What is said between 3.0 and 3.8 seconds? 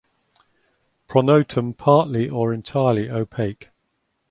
opaque.